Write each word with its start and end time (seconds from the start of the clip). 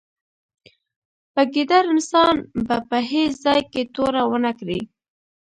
په 1.33 1.41
ګیدړ 1.53 1.83
انسان 1.93 2.35
به 2.67 2.75
په 2.89 2.97
هېڅ 3.09 3.31
ځای 3.45 3.61
کې 3.71 3.81
توره 3.95 4.23
و 4.29 4.33
نه 4.45 4.51
کړې. 4.59 4.79